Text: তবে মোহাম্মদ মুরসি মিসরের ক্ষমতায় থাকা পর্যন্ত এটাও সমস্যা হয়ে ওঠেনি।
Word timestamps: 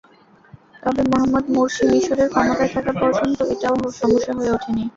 তবে 0.83 1.01
মোহাম্মদ 1.09 1.45
মুরসি 1.53 1.83
মিসরের 1.91 2.29
ক্ষমতায় 2.31 2.71
থাকা 2.75 2.91
পর্যন্ত 3.01 3.37
এটাও 3.53 3.75
সমস্যা 3.99 4.31
হয়ে 4.37 4.53
ওঠেনি। 4.55 4.83